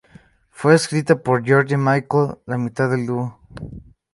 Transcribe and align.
Fue 0.49 0.73
escrita 0.73 1.21
por 1.21 1.45
George 1.45 1.77
Michael, 1.77 2.39
la 2.47 2.57
mitad 2.57 2.89
del 2.89 3.05
dúo. 3.05 3.37